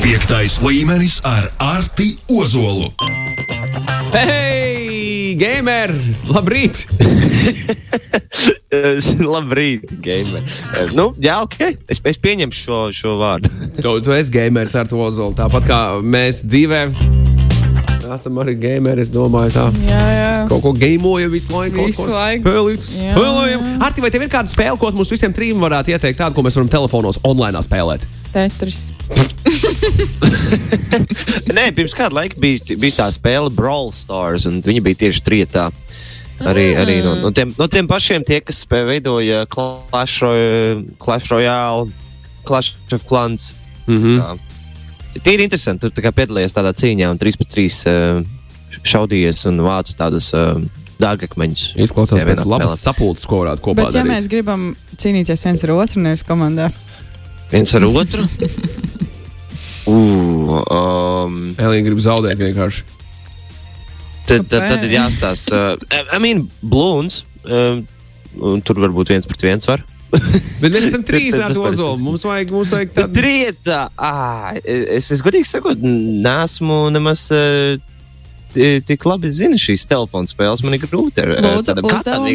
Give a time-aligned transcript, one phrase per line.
[0.00, 2.88] Piektais līmenis ar Arti Ozolu.
[4.14, 5.92] Hei, gamer!
[6.24, 6.86] Labrīt!
[9.34, 10.46] Labrīt, gamer.
[10.96, 11.58] Nu, jā, ok.
[11.90, 13.52] Es, es pieņemšu šo, šo vārdu.
[13.76, 15.36] tu, tu esi gamers ar to ozolu.
[15.36, 16.86] Tāpat kā mēs dzīvē.
[18.10, 19.66] Esam arī gameri, es domāju, tā.
[19.86, 20.30] Jā, jā.
[20.50, 21.84] Kaut ko gamojam visu laiku.
[21.86, 22.48] Visu laiku.
[22.48, 23.68] Spēlīt, spēlējam.
[23.86, 26.58] Arti, vai tev ir kāda spēle, ko mums visiem trim varētu ieteikt, tādu, ko mēs
[26.58, 28.08] varam telefonos online spēlēt?
[28.32, 28.88] Tetris.
[31.56, 35.70] Nē, pirms kāda laika bija, bija tā spēle Brawl Stars, un viņi bija tieši trietā.
[36.40, 40.22] Arī, arī no, no, tiem, no tiem pašiem, tie, kas veidoja Clash,
[41.00, 41.90] Clash Royale,
[42.48, 43.52] Clash of Clans.
[43.86, 44.38] Mm -hmm.
[45.22, 45.80] Tie ir interesanti.
[45.80, 48.24] Tur tā kā piedalījies tādā cīņā, un 3 pret 3 uh,
[48.82, 50.62] šaudījies un vācis tādus uh,
[51.00, 51.74] dārgakmeņus.
[51.76, 54.12] Izklausās pēc labas sapulces, ko varētu kopā Bet, ja darīt.
[54.12, 56.70] mēs gribam cīnīties viens ar otru, nevis komandā,
[57.50, 58.26] Viens ar otru.
[59.90, 62.84] Uh, um, Elīna grib zaudēt vienkārši.
[64.28, 65.62] tad, tad, tad ir jāstāsta.
[65.80, 67.24] Uh, I mean, blūns.
[67.44, 67.80] Uh,
[68.38, 69.82] un tur varbūt viens pret viens var.
[70.60, 71.98] Bet mēs esam trīs ar to ozolu.
[72.02, 73.14] Mums vajag, mums vajag tādu.
[73.18, 73.84] Trietā!
[73.98, 77.28] Ah, es, es godīgi sakot, nesmu nemaz.
[78.54, 80.62] Ti- Tik labi zinu šīs telefona spēles.
[80.66, 82.26] Man ir grūti ar tādam katam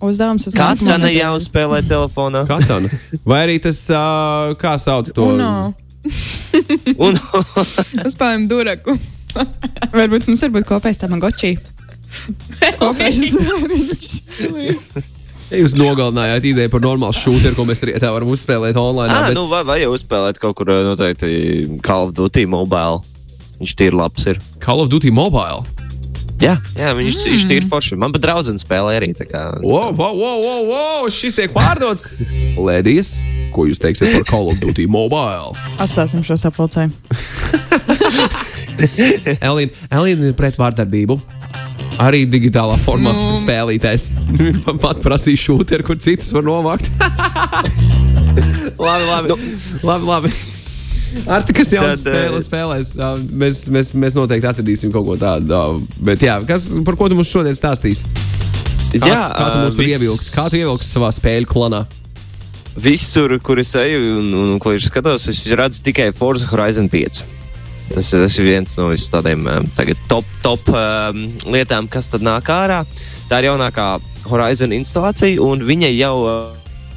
[0.00, 1.18] uzdevums uz ne nedēļu.
[1.18, 2.46] jāuzspēlē telefonā.
[2.48, 2.88] Katana.
[3.28, 5.28] Vai arī tas, uh, kā sauc to?
[5.34, 5.74] Uno.
[7.04, 7.18] Un,
[8.06, 8.96] Uzspēlējam duraku.
[9.98, 11.54] Varbūt mums ir būt kopējs tamagotčī.
[12.80, 14.06] Kopējs zvēriņš.
[15.50, 19.10] Ja jūs nogalinājāt ideju par normālu šūnu, ko mēs trietā varam uzspēlēt online.
[19.14, 19.36] ah, bet...
[19.38, 21.30] nu, vai, vai jau uzspēlēt kaut kur noteikti
[21.82, 23.02] Call of Duty mobile?
[23.60, 24.24] Viņš ir labs.
[24.30, 24.40] Ir.
[24.62, 25.64] Call of Duty Mobile.
[26.40, 27.32] Jā, jā viņš, mm.
[27.34, 27.96] viņš ir forši.
[28.00, 29.10] Man pat draudzene spēlē arī.
[29.60, 32.22] Wow, wow, wow, wow, wow, šis tiek pārdots.
[32.56, 33.18] Lēdijas,
[33.52, 35.52] ko jūs teiksiet par Call of Duty Mobile?
[35.76, 36.94] Atstāsim šo sapulcēju.
[39.50, 41.18] Elīna, Elīna ir pret vārdarbību.
[42.00, 43.34] Arī digitālā formā Nu.
[43.36, 44.08] spēlītājs.
[44.64, 46.88] Man pat prasīja šūnu, kur citus var novākt.
[48.80, 49.36] labi, labi.
[49.84, 50.32] labi, labi.
[51.26, 52.90] Ar to, kas jau spēlē, eh, spēlēs,
[53.34, 55.80] mēs, mēs, mēs noteikti atradīsim kaut ko tādu.
[56.06, 58.06] Bet, jā, kas, par ko tu mums šodien stāstīsi?
[58.90, 60.30] Kā, jā, kā tu mums tur viss- ievilksi?
[60.34, 61.84] Kā tu ievilksi savā spēļu klanā?
[62.80, 67.22] Visur, kur es eju un, un ko es skatos, es redzu tikai Forza Horizon 5.
[67.90, 69.42] Tas, tas ir viens no vis tādiem
[69.74, 72.84] tagad top, top um, lietām, kas tad nāk ārā.
[73.28, 73.88] Tā ir jaunākā
[74.30, 76.14] Horizon instalācija, un viņai jau,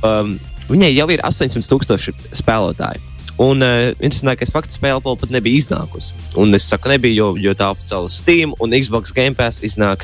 [0.06, 0.36] um,
[0.70, 3.02] viņai jau ir 800 tūkstoši spēlētāji.
[3.42, 6.14] Un uh, interesantākais fakts, spēle vēl pat nebija iznākusi.
[6.38, 10.04] Un es saku, nebija, jo, jo tā oficiāli Steam un Xbox Game Pass iznāk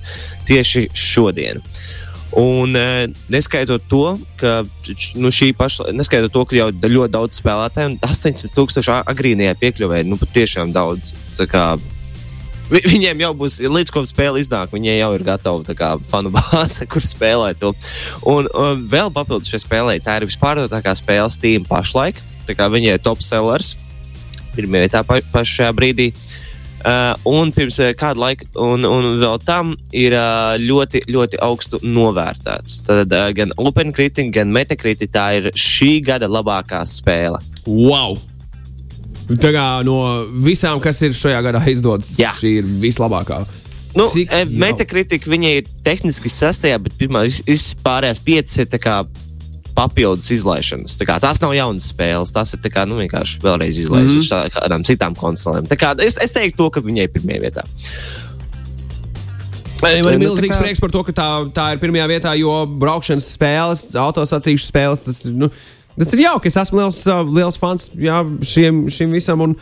[0.49, 1.61] tieši šodien.
[2.37, 4.63] Un uh, neskaitot to, ka
[5.17, 10.01] nu, paša, neskaitot to, ka jau ļoti daudz spēlētāju, un 800 tūkstoši a- agrīnajā piekļuvē,
[10.09, 11.13] nu patiešām daudz.
[11.37, 11.63] Tā kā
[12.69, 16.85] vi- Viņiem jau būs, līdz ko spēle iznāk, viņiem jau ir gatava kā, fanu bāze,
[16.89, 17.75] kur spēlēt to.
[18.25, 22.17] Un, un vēl papildus šai spēlē, tā ir vispārdotākā spēle Steam pašlaik.
[22.17, 23.75] Tā kā Viņai ir top sellers,
[24.55, 26.11] pirmie vietā pa, pašā brīdī.
[26.79, 31.81] Uh, un pirms uh, kāda laika, un, un vēl tam ir uh, ļoti, ļoti augstu
[31.83, 32.77] novērtēts.
[32.87, 37.41] Tad uh, gan OpenCritic, gan Metacritic tā ir šī gada labākā spēle.
[37.67, 38.15] Wow!
[39.29, 39.99] Tā kā no
[40.41, 42.31] visām, kas ir šajā gadā izdodas, Jā.
[42.39, 43.43] šī ir vislabākā.
[43.97, 49.01] Nu, Cik Metacritic viņai ir tehniski sastajā, bet pirmā vis- vispārējās piecas ir tā kā
[49.79, 50.97] papildus izlaišanas.
[50.99, 54.57] Tā kā Tās nav jaunas spēles, tās ir kā, nu, vienkārši vēlreiz izlaistas mm -hmm.
[54.57, 55.67] kādām citām konsolēm.
[55.71, 57.63] Tā kā Es, es teiktu, to, ka viņai ir pirmajā vietā.
[59.81, 62.35] Man ir Nu, tā milzīgs kā- prieks par to, ka tā, tā ir pirmajā vietā,
[62.37, 65.49] jo braukšanas spēles, autosacīkšu spēles, tas, nu,
[65.97, 66.47] tas ir jauki.
[66.51, 69.41] Es esmu liels, uh, liels fans jā, šiem, šim visam.
[69.41, 69.55] un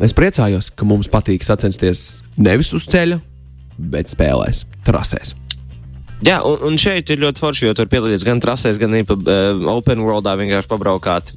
[0.00, 3.20] Es priecājos, ka mums patīk sacensties nevis uz ceļa,
[3.78, 5.34] bet spēlēs, trasēs.
[6.20, 9.16] Jā, un, un šeit ir ļoti forši, jo tur piedalīties gan trasēs, gan arī pa,
[9.16, 11.30] uh, Open Worldā vienkārši pabraukāt,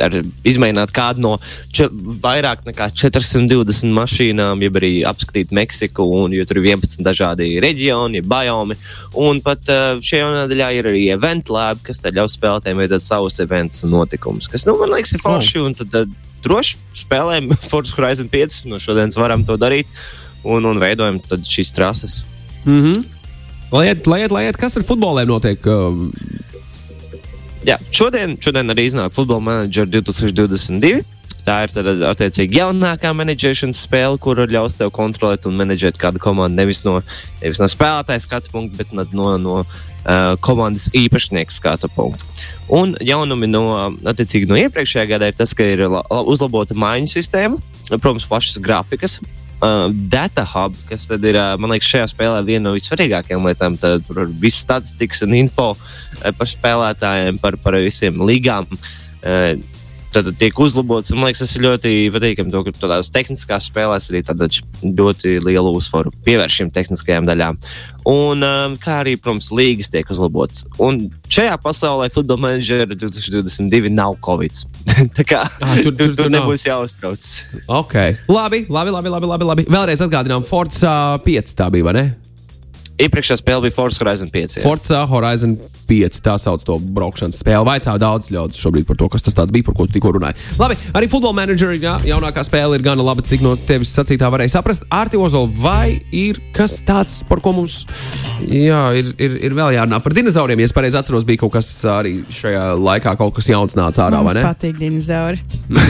[0.00, 0.16] ar,
[0.48, 1.32] izmēģināt kādu no
[1.74, 1.90] če,
[2.22, 8.24] vairāk nekā 420 mašīnām, jeb arī apskatīt Meksiku, un, jo tur ir 11 dažādi reģioni,
[8.24, 8.78] biomi.
[9.20, 13.84] Un pat uh, šajā nedēļā ir arī event lab, kas ļaus spēlētājiem veidot savus eventus
[13.84, 15.60] un notikumus, kas, nu, man liekas, ir forši.
[15.68, 16.08] Un tad uh,
[16.44, 19.90] droši spēlējam Forza Horizon 5, no šodienas varam to darīt,
[20.44, 22.22] un, un veidojam tad šīs trases.
[22.64, 23.13] Mm -hmm.
[23.72, 25.64] Lai iet, lai iet, lai iet, kas ar futboliem notiek?
[25.66, 26.08] Uh,
[27.64, 30.98] Jā, šodien, šodien arī iznāk Football Manager 2022.
[31.44, 36.56] Tā ir tad, attiecīgi jaunākā menedžēšanas spēle, kuru ļaus tev kontrolēt un menedžēt kādu komandu
[36.60, 36.98] nevis no,
[37.40, 42.24] nevis no spēlētāja skatu punkta, bet no, no, uh, komandas īpašnieka skatu punktu.
[42.72, 43.64] Un jaunumi no,
[44.12, 47.60] attiecīgi, no iepriekšējā gada ir tas, ka ir la- la- uzlabota maiņu sistēma,
[47.96, 49.18] protams, plašas grafikas.
[49.64, 53.78] Uh, data hub, kas ir, uh, man liekas, šajā spēlē viena no vissvarīgākajām lietām.
[53.80, 58.68] Tad tur ir viss statistikas un info uh, par spēlētājiem, par, par visiem līgām.
[59.24, 59.54] Uh,
[60.14, 61.10] tad tiek uzlabots.
[61.14, 64.22] Man liekas, tas ir ļoti patīkami, to, ka tādās tehniskās spēlēs arī
[65.00, 67.58] ļoti lielu uzsvaru pievērš šīm tehniskajām daļām.
[68.10, 70.66] Un um, kā arī, protams, līgas tiek uzlabotas.
[70.82, 74.60] Un šajā pasaulē Football Manager 2022 nav Covid.
[75.18, 77.24] Tā kā Ah, tur- tur, tur- tur, nebūs jāuztrauc.
[77.84, 78.16] Okay.
[78.28, 79.64] Labi, labi, labi, labi, labi, labi.
[79.70, 82.04] Vēlreiz atgādinām, Forza 5 tā bija, vai ne?
[82.94, 84.52] Iepriekšējā spēlē bija Forza Horizon 5.
[84.54, 84.62] jā.
[84.62, 85.56] Forza Horizon
[85.88, 87.66] 5, tā sauc to braukšanas spēli.
[87.66, 90.38] Vaicā daudz ļaudis šobrīd par to, kas tas tāds bija, par ko tu tikko runāji.
[90.60, 94.54] Labi, arī Football Manager, jā, jaunākā spēle ir gana laba, cik no tevis sacītā varēja
[94.54, 94.86] saprast.
[94.94, 97.80] Arti Ozola, vai ir kas tāds, par ko mums
[98.46, 100.62] jā, ir, ir, ir vēl jārunā par dinozauriem?
[100.62, 104.22] Ja es pareizi atceros, bija kaut kas arī šajā laikā, kaut kas jauns nāca ārā,
[104.30, 104.46] ne?
[104.46, 105.42] patīk dinozauri.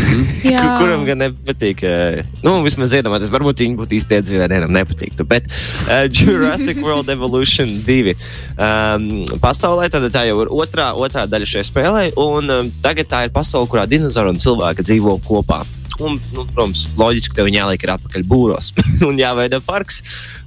[0.45, 5.27] Kur, kuram gan nepatīk, eh, nu, vismaz iedomājieties, varbūt viņi būtu īsti iedzīvē, vienam nepatiktu.
[5.29, 9.09] Bet uh, Jurassic World Evolution 2 um,
[9.43, 13.35] pasaulē, tad tā jau ir otrā, otrā daļa šajā spēlē, un um, tagad tā ir
[13.35, 15.63] pasaule, kurā dinozauri un cilvēki dzīvo kopā.
[16.03, 18.73] Un, nu, protams, loģiski, ka viņi jāliek ir atpakaļ būros
[19.09, 20.03] un jāveido parks,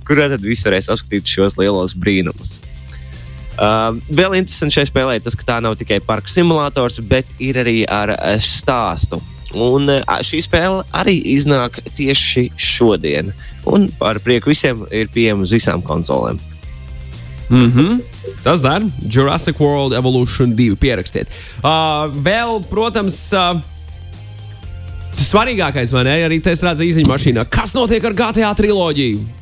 [0.07, 2.57] kurā tad visi varēs apskatīt šos lielos brīnumus.
[3.57, 7.79] Uh, vēl interesanti šajā spēlē tas, ka tā nav tikai parka simulators, bet ir arī
[7.89, 9.17] ar uh, stāstu.
[9.55, 13.31] Un uh, šī spēle arī iznāk tieši šodien.
[13.67, 16.39] Un ar prieku visiem ir pieejama uz visām konsolēm.
[17.49, 17.99] Mm -hmm.
[18.43, 20.75] Tas dara Jurassic World Evolution 2.
[20.75, 21.27] Pierakstiet.
[21.63, 23.61] Uh, vēl, protams, uh,
[25.29, 26.15] svarīgākais, vai ne?
[26.27, 27.45] Arī te es redzu īziņā mašīnā.
[27.49, 29.36] Kas notiek ar GTA triloģiju?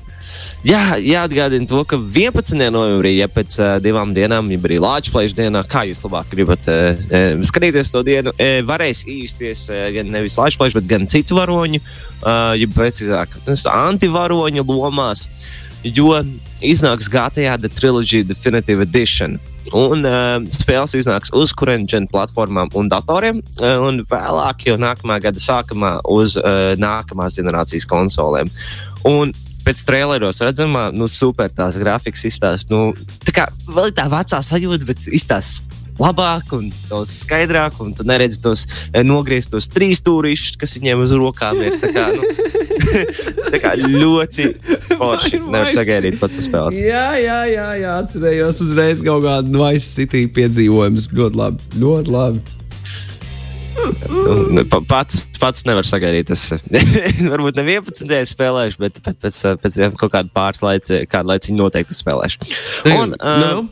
[0.66, 2.58] Jā, jāatgādina to, ka 11.
[2.74, 6.98] novembrī, ja pēc uh, divām dienām, ja arī Latvijas dienā, kā jūs labāk gribat uh,
[7.06, 11.84] uh, skatīties to dienu, uh, varēs īsties uh, gan nevis Latvijas, bet gan citu varoņu,
[11.84, 13.38] uh, ja precīzāk,
[13.76, 15.28] antivaroņu lomās,
[15.86, 16.18] jo
[16.66, 19.38] iznāks GTA The Trilogy Definitive Edition.
[19.70, 25.22] Un uh, spēles iznāks uz kuriem gen platformām un datoriem, uh, un vēlāk, jau nākamā
[25.30, 28.50] gada sākumā, uz uh, nākamās generācijas konsolēm.
[29.06, 32.72] Un pēc traileros redzamā, nu, super tās grafikas izstāsta.
[32.74, 32.94] Nu,
[33.26, 38.04] tā kā vēl ir tā vecā sajūta, bet izstāsta labāk un daudz skaidrāk, un tu
[38.08, 41.78] neredzi tos eh, nogrieztos trīs stūrīšus, kas viņiem uz rokām ir.
[41.80, 42.28] Tā kā, nu,
[43.54, 44.50] tā kā ļoti
[44.92, 45.40] forši.
[45.46, 46.78] Nevar sagaidīt pats spēlēt.
[46.80, 51.08] Jā, jā, jā, jā atcerējos uzreiz kaut kādu Vice City piedzīvojumu.
[51.16, 51.74] Ļoti labi.
[51.80, 52.65] Ļoti labi.
[54.56, 56.32] Nu, pa- Pats, pats nevar sagaidīt.
[56.34, 56.46] Es
[57.34, 58.12] varbūt ne 11.
[58.32, 62.48] spēlēšu, bet pēc, pēc, pēc kaut kāda pāris laika, kādu laiku noteikti spēlēšu.
[62.94, 63.66] Un, nu,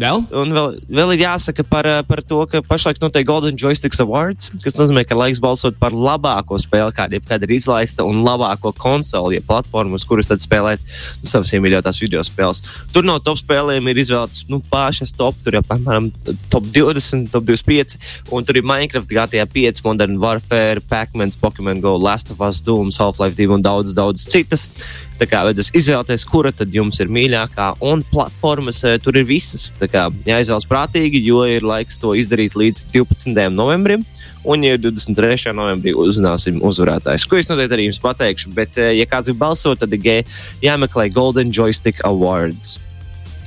[0.00, 0.22] vēl?
[0.36, 4.50] Un vēl, vēl ir jāsaka par, eh, par to, ka pašlaik notiek Golden Joysticks Awards,
[4.62, 9.38] kas nozīmē, ka laiks balsot par labāko spēli, kāda jebkad ir izlaista, un labāko konsoli,
[9.38, 12.62] ja platformu, uz kuras tad spēlēt nu, savas iemīļotās video spēles.
[12.92, 16.10] Tur no top spēlēm ir izvēlētas nu, pašas top, tur jau apmēram
[16.52, 17.96] top 20, top 25,
[18.30, 22.98] un tur ir Minecraft, GTA 5, Modern Warfare, Pac-Man, Pokémon Go, Last of Us, Dooms,
[23.00, 24.68] Half-Life 2 un daudz, daudz citas.
[25.16, 29.70] Tā kā vajadzēs izvēlēties, kura tad jums ir mīļākā, un platformas eh, tur ir visas.
[29.80, 33.46] Tā kā jāizvēlas prātīgi, jo ir laiks to izdarīt līdz 12.
[33.54, 34.04] novembrim.
[34.46, 35.54] Un, ja 23.
[35.56, 39.80] novembrī uzzināsim uzvarētājus, ko es noteikti arī jums pateikšu, bet, eh, ja kāds grib balsot,
[39.80, 42.76] tad ir jāmeklē Golden Joystick Awards.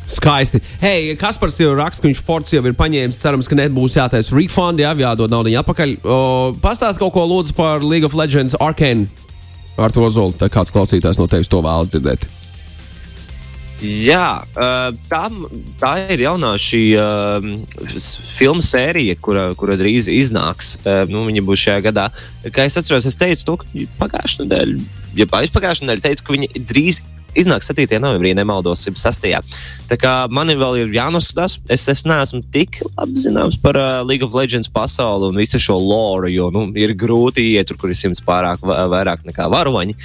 [0.09, 0.57] Skaisti.
[0.81, 3.19] Hei, Kaspars jau raksta, ka viņš Forts jau ir paņēmis.
[3.21, 5.99] Cerams, ka nebūs jātaisa refund, jā, jādod naudu atpakaļ.
[6.63, 9.05] Pastāst kaut ko lūdzu par League of Legends Arkane
[9.77, 10.35] ar to zolu.
[10.37, 12.27] Tā kāds klausītājs no tevis to vēlas dzirdēt.
[13.79, 17.45] Jā, uh, tā, ir jaunā šī uh,
[18.35, 20.73] filmu sērija, kura, kura drīz iznāks.
[20.83, 22.09] Uh, nu, viņa būs šajā gadā.
[22.51, 24.83] Kā es atceros, es teicu, to, ka pagājušā nedēļa,
[25.15, 26.99] ja aizpagājušā nedēļa, teicu, ka viņa drīz
[27.37, 27.99] iznāks 7.
[28.01, 29.27] novembrī, nemaldos, 6.
[29.89, 34.25] Tā kā man vēl ir jānoskatās, es, es neesmu tik labi zināms par uh, League
[34.25, 37.99] of Legends pasauli un visu šo loru, jo nu, ir grūti iet tur, kur ir
[37.99, 39.95] simts pārāk va- vairāk nekā varoņi.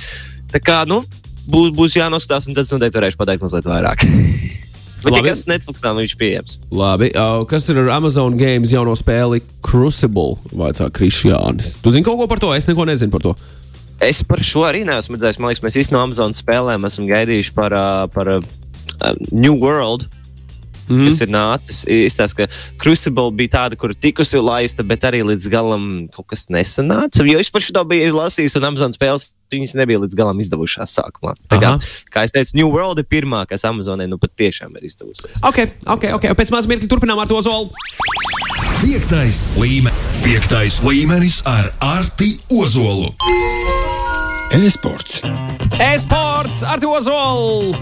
[0.52, 1.02] Tā kā, nu,
[1.50, 4.04] būs, būs jānoskatās, un tad es noteikti varēšu pateikt mazliet vairāk.
[5.04, 5.28] Bet Labi.
[5.28, 6.54] tikai Netflixā viņš pieejams.
[6.73, 10.38] Labi, uh, kas ir ar Amazon Games jauno spēli Crucible?
[10.57, 11.75] Vaicā Krišjānis.
[11.85, 12.54] Tu zini kaut ko par to?
[12.57, 13.35] Es neko nezinu par to.
[14.04, 15.40] Es par šo arī neesmu redzējis.
[15.40, 18.44] Man liekas, mēs visi no Amazon spēlēm esam gaidījuši par, uh, par uh,
[19.32, 20.08] New World.
[20.84, 20.99] Mm.
[20.99, 21.06] Mhm.
[21.08, 21.78] Kas ir nācis?
[21.88, 27.25] Izstāsta, ka Crucible bija tāda, kur tikusi laista, bet arī līdz galam kaut kas nesanāca.
[27.25, 31.37] Jo es par šo biju izlasījis, un Amazon spēles viņas nebija līdz galam izdevušās sākumā.
[31.49, 31.73] Tā kā,
[32.12, 35.40] kā es teicu, New World ir pirmā, kas Amazonē nu pat tiešām ir izdevusies.
[35.46, 36.28] Ok, ok, ok.
[36.37, 37.70] Pēc mazā mirkļa turpinām ar to zolu.
[38.82, 40.12] Piektais līmenis.
[40.26, 43.14] Piektais līmenis ar Arti Ozolu.
[44.54, 45.20] E-sports.
[45.80, 47.75] E-sports ar to zolu.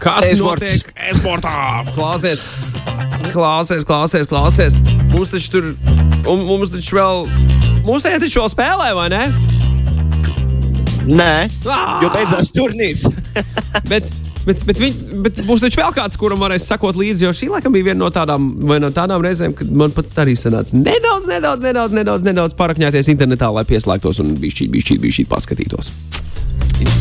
[0.00, 0.62] Kas E-sports.
[0.62, 1.84] notiek e-sportā?
[1.94, 2.42] Klausies,
[3.32, 4.78] klausies, klausies, klausies.
[5.12, 5.68] Mums taču tur,
[6.30, 7.28] un mums taču vēl,
[7.84, 9.22] mums te taču vēl spēlē, vai ne?
[11.08, 11.34] Nē,
[11.72, 12.00] Ah!
[12.02, 13.04] jo beidzās turnīrs.
[13.88, 14.04] Bet,
[14.46, 17.74] bet, bet, viņ, bet būs taču vēl kāds, kuram varēs sekot līdzi, jo šī laikam
[17.74, 21.96] bija viena no tādām, no tādām reizēm, kad man pat arī sanāca nedaudz, nedaudz, nedaudz,
[22.00, 25.92] nedaudz, nedaudz parakņāties internetā, lai pieslēgtos un bišķīt, bišķīt, bišķīt paskatītos.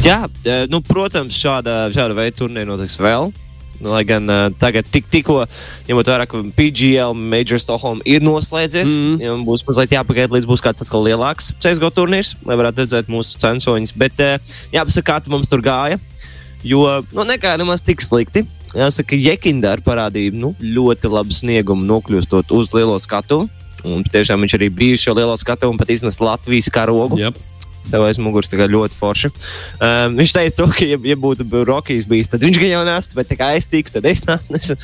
[0.05, 3.31] Jā, eh, nu, protams, šāda, šāda veida turnīri notiks vēl.
[3.77, 5.43] Nu, lai gan uh, tagad, tik, tikko,
[5.85, 9.19] ņemot vērā, ka PGL Major Stockholm ir noslēdzies, mm.
[9.21, 13.37] ja būs mazliet jāpagaida, līdz būs kāds atkal lielāks CSGO turnīrs, lai varētu redzēt mūsu
[13.43, 13.93] censoņus.
[14.01, 15.99] Bet uh, jāpasaka, kā mums tur gāja,
[16.63, 16.83] jo
[17.13, 18.45] nu, negāja nemaz tik slikti.
[18.77, 23.45] Jāsaka, Jekindāra parādīja nu, ļoti labu sniegumu, nokļūstot uz lielo skatu.
[23.87, 27.19] Un tiešām viņš arī bija šo lielo skatu un pat iznesa Latvijas karogu.
[27.21, 27.39] Yep.
[27.91, 29.31] Tev aiz muguras ļoti forši.
[29.77, 33.33] Um, viņš teica, ka, ja, ja būtu Rokijs bijis, tad viņš gan jau nestu, bet
[33.39, 34.77] kā es tiku, tad es nesu.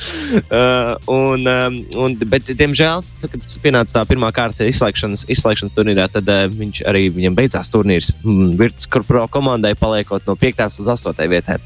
[0.48, 6.08] Uh, un, um, un, bet, diemžēl, tā, kad pienāca tā pirmā kārta izslēgšanas, izslēgšanas turnīrā,
[6.12, 8.12] tad uh, viņš arī viņam beidzās turnīrs.
[8.22, 10.64] Mm, Virtus Pro komandai paliekot no 5.
[10.80, 11.24] līdz 8.
[11.30, 11.58] vietai.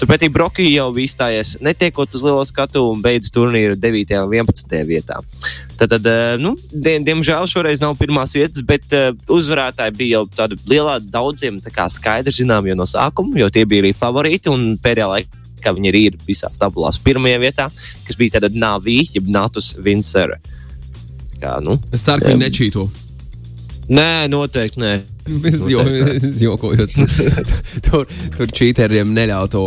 [0.00, 4.16] Turpretī Brokija jau bija izstājies netiekot uz lielo skatu un beidz turnīru 9.
[4.24, 4.76] un 11.
[4.88, 5.20] vietā.
[5.76, 10.56] Tad, uh, nu, diem, diemžēl šoreiz nav pirmās vietas, bet uh, uzvarētāji bija jau tādi
[10.70, 15.08] lielā daudziem tā skaidri zinām jau no sākuma, jo tie bija arī favorīti un pēdējā
[15.12, 17.68] laikā viņi arī ir visās tabulās pirmajā vietā,
[18.06, 20.38] kas bija tāda Navī, jeb Natus Vinsera.
[21.42, 22.88] Kā, nu, Es ceru, ka viņi nečīto.
[23.92, 24.94] nē, noteikti nē.
[25.50, 26.86] Es, jo, es jokoju,
[27.88, 28.06] tur,
[28.36, 29.64] tur čīteriem neļautu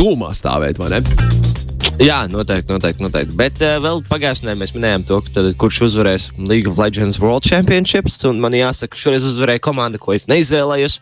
[0.00, 1.61] tūmā stāvēt, vai ne?
[2.00, 3.02] Jā, noteikti, noteikti.
[3.04, 3.34] noteikti.
[3.36, 7.44] Bet uh, vēl pagājušajā nedēļā mēs minējām to, tad, kurš uzvarēs League of Legends World
[7.44, 8.16] Championships.
[8.24, 10.96] Man jāsaka, šoreiz uzvarēja komanda, ko es neizvēlējos.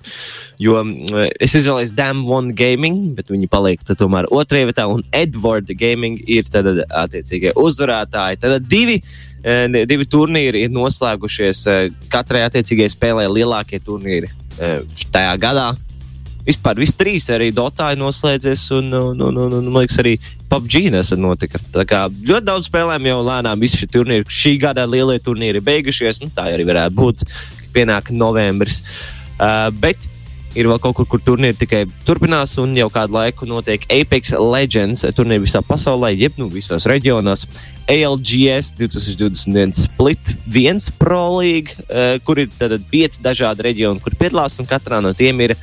[0.60, 4.88] Jo uh, es izvēlējos Dam One Gaming, bet viņi paliek tomēr otrajā vietā.
[4.90, 8.40] Un Edward Gaming ir tad attiecīgie uzvarētāji.
[8.42, 8.98] Tad divi.
[9.44, 11.62] uh, Divi turnīri ir noslēgušies.
[11.70, 14.82] uh, Katrai attiecīgajai spēlē lielākie turnīri uh,
[15.14, 15.70] tajā gadā.
[16.46, 20.16] Vispār viss trīs arī Dotā ir noslēdzies, un, un, un, un, un man liekas, arī
[20.50, 21.60] PUBG nesen notika.
[21.74, 26.22] Tā kā ļoti daudz spēlēm jau lēnām visi šie turnīri, šī gada lielie turnīri beigušies.
[26.24, 28.80] Nu, tā arī varētu būt, ka pienāk novembris.
[29.40, 30.08] Uh, bet
[30.58, 35.04] ir vēl kaut kur, kur turnīri tikai turpinās, un jau kādu laiku notiek Apex Legends
[35.16, 37.46] turnīri visā pasaulē, jeb nu, visos reģionos.
[37.90, 44.58] ALGS 2021 Split 1 Pro League, uh, kur ir tad pieci dažādi reģioni, kur piedalās,
[44.62, 45.56] un katrā no tiem ir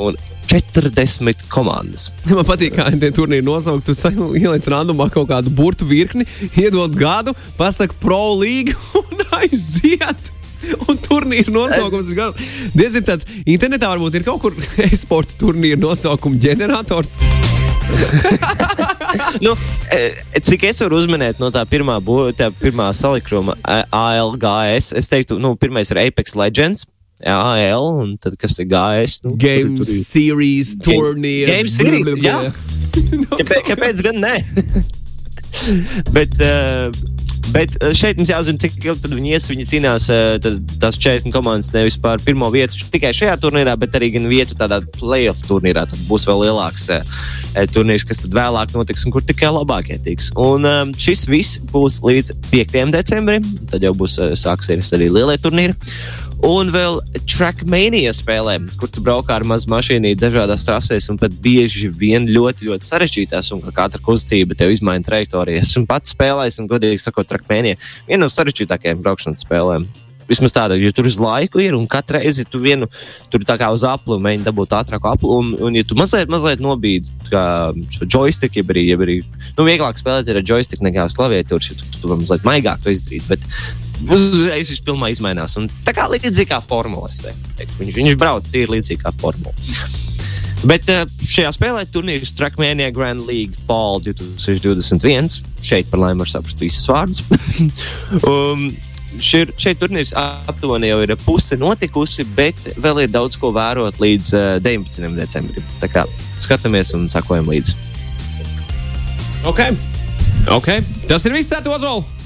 [0.00, 0.16] un
[0.52, 2.10] 40 komandas.
[2.28, 3.88] Man patīk, kā tie turnīri nosaukt.
[3.88, 6.26] Tu ieliec randumā kaut kādu burtu virkni,
[6.60, 10.30] iedod gadu, pasaki pro līgu un aiziet.
[10.86, 12.42] Un turnīra nosaukums ir garš.
[12.76, 14.54] Diezgan tāds internetā varbūt ir kaut kur
[14.86, 17.16] e-sporta turnīra nosaukuma ģenerators.
[19.42, 19.56] nu,
[19.90, 20.00] e,
[20.46, 21.98] cik es varu uzminēt no tā pirmā,
[22.38, 26.86] tā pirmā salikuma, A- ALGS, es teiktu, nu, pirmais ir Apex Legends.
[27.28, 29.20] AL, un tad kas ir GS?
[29.24, 31.56] Nu, Game tur- tur ir- series, turnīra.
[31.56, 32.38] Game series, jā.
[33.38, 34.36] Kāpēc, kāpēc gan ne?
[36.16, 36.88] bet, uh,
[37.52, 39.46] bet uh, šeit mums jāzina, cik ilgi viņi ies.
[39.50, 40.36] Viņi cīnās uh,
[40.80, 44.80] tās 40 komandas nevis par pirmo vietu tikai šajā turnīrā, bet arī gan vietu tādā
[44.98, 45.84] playoff turnīrā.
[45.90, 47.04] Tad būs vēl lielāks uh,
[47.74, 50.32] turnīrs, kas tad vēlāk notiks un kur tikai labākie tiks.
[50.40, 52.78] Un um, šis viss būs līdz 5.
[52.96, 53.46] decembrim.
[53.72, 55.76] Tad jau būs uh, sāksies arī lielie turnīri.
[56.42, 56.96] Un vēl
[57.30, 62.66] trackmania spēlēm, kur tu braukā ar mazu mašīnu dažādās trasēs, un pat bieži vien ļoti,
[62.66, 65.62] ļoti sarežģītās, un ka katra kustība tev izmaina trajektoriju.
[65.62, 69.86] Esmu pats spēlējis, un godīgi sakot, trackmania viena no sarežģītākajām braukšanas spēlēm.
[70.32, 72.88] Vismaz tāda, jo tur uz laiku ir, un katru reizi tu vienu
[73.30, 75.38] tur tā kā uz aplu mēģini dabūt ātrāku aplu.
[75.38, 80.00] Un, un ja tu mazliet, mazliet nobīdi šo joystick, jeb arī, jeb arī nu, vieglāk
[80.00, 83.30] spēlēt ar joystick nekā uz klaviatūras, jo tu, tu, tu mazliet maigāk to izdarīt.
[83.30, 83.46] Bet
[84.08, 85.56] uzreiz viņš pilnībā izmainās.
[85.60, 87.10] Un tā kā līdzīgi kā formula.
[87.10, 87.78] es teiktu.
[87.80, 89.54] Viņš, viņš brauc tīri līdzīgi kā formula.
[90.62, 95.42] Bet uh, šajā spēlē turnīrs Trackmania Grand League Fall 2021.
[95.66, 97.22] Šeit par laimi var saprast visus vārdus.
[98.30, 98.70] um,
[99.20, 104.30] Šir, šeit turnīrs aptuveni jau ir puse notikusi, bet vēl ir daudz ko vērot līdz
[104.38, 105.10] uh, 19.
[105.18, 105.66] decembrim.
[105.82, 106.06] Tā kā
[106.40, 107.76] skatāmies un sakojam līdzi.
[109.44, 109.60] Ok.
[110.56, 110.72] ok.
[111.10, 112.21] Tas ir viss ar to zolu.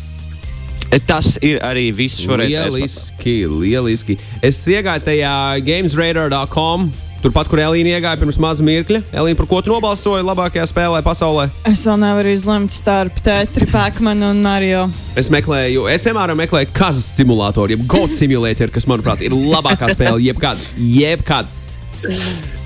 [1.04, 2.52] Tas ir arī viss šoreiz.
[2.52, 4.16] Lieliski, lieliski.
[4.44, 5.34] Es iegāju tajā
[5.66, 6.88] gamesradar.com.
[7.24, 9.00] Turpat, kur Elīna iegāja pirms maza mirkļa.
[9.16, 11.48] Elīna, par ko tu nobalsoji labākajā spēlē pasaulē?
[11.66, 14.84] Es vēl nevaru izlemt starp Tetri, Pēkmanu un Mario.
[15.18, 20.22] Es meklēju, es piemēram meklēju kazas simulātoru, jeb Gold Simulator, kas, manuprāt, ir labākā spēle
[20.22, 20.60] jebkad.
[20.76, 21.50] jebkad.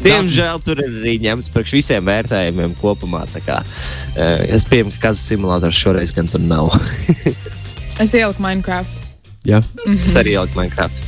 [0.05, 3.23] Diemžēl tur ir arī ņemts priekš visiem vērtējumiem kopumā.
[3.31, 6.75] tā Kā, uh, es pieņemu, ka kāds simulators šoreiz gan tur nav.
[8.01, 8.99] Es ieliku Minecraft.
[9.49, 9.61] Jā,
[9.93, 11.01] es arī ieliku Minecraft.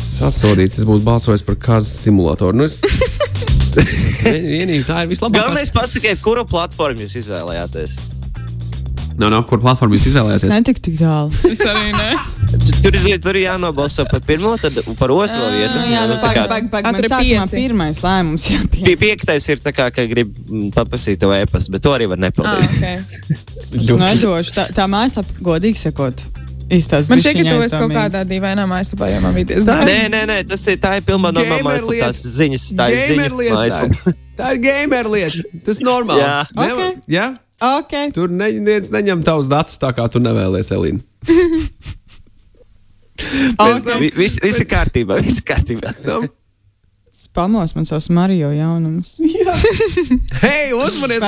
[0.00, 0.78] sasodīts.
[0.80, 2.56] Es būtu balsojis par kazas simulātoru.
[2.60, 2.80] Nu, es...
[4.24, 5.44] Vien- Vienīgi tā ir vislabākā.
[5.44, 7.94] Galvenais pasakiet, kuru platformu jūs izvēlējāties.
[9.20, 10.52] No, no, kur platformu jūs Es izvēlējāties?
[10.54, 11.30] netiku tik tālu.
[11.54, 12.10] Es arī ne.
[12.80, 15.76] Tur tur ir jānobalso par pirmo, tad par otro vietu.
[15.76, 16.90] Nu, jā, nu, tā kā pagaidi, pagaidi.
[16.90, 17.60] Ātri Man sākumā pieci.
[17.60, 18.86] pirmais lēmums jāpieņem.
[18.88, 22.18] pie- Piektais ir tā, kā, ka grib mm, paprasīt to e-pastu, bet to arī var
[22.18, 22.74] Ah, nepildīt.
[22.74, 22.96] okay.
[23.74, 24.54] Es nedošu.
[24.56, 26.22] Tā, tā mājaslapa, godīgi sakot,
[26.70, 27.10] izstāsta.
[27.12, 30.22] Man šķiet, ka tu esi kaut kādā dīvainā mājaslapā, jo man bija diezgan Nē, nē,
[30.30, 32.08] nē, tas ir tā ir pilnā normāla lieta.
[32.10, 33.54] Tās ziņas, tā ir Gamer ziņa lieta.
[33.60, 34.16] mājaslapa.
[34.40, 35.42] Tā ir gamer lieta.
[35.66, 36.22] Tas ir normāli.
[36.22, 36.36] Jā.
[36.56, 37.00] Neva- Ok.
[37.12, 37.24] Jā?
[37.60, 38.06] Okay.
[38.16, 41.02] Tur neviens neņem tavus datus tā, kā tu nevēlies, Elīna.
[43.60, 43.98] Okay.
[44.00, 45.90] Vi- Viss viss ir kārtībā, viss ir kārtībā.
[47.20, 49.18] Spamos man savus Mario jaunumus.
[50.42, 50.86] Hei, no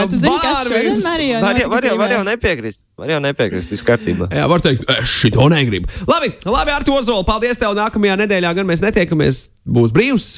[0.08, 1.02] tu zini, kas šodien!
[1.04, 2.86] Mario Var jau, var jau, var jau nepiekrist.
[2.96, 4.30] Var jau nepiekrist, viss kārtībā.
[4.32, 5.92] Jā, var teikt, es šito negribu.
[6.08, 7.26] Labi, labi ar to zolu.
[7.28, 7.74] Paldies tev.
[7.76, 9.42] Nākamajā nedēļā gan mēs netiekamies.
[9.68, 10.30] Būs brīvs.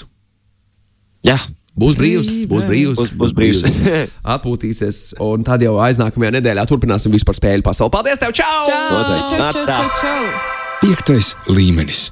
[1.25, 1.39] Jā,
[1.79, 2.99] Būs brīvs, būs brīvs.
[2.99, 3.79] Būs- būs brīvs.
[4.35, 7.95] Atpūtīsies, un tad jau aiznākamajā nedēļā turpināsim vispār spēļu pasauli.
[7.95, 8.35] Paldies tev!
[8.35, 8.67] Čau!
[8.67, 8.91] Čau!
[8.91, 10.21] Čau, čau, čau, čau!
[10.83, 12.09] Piektais līmenis.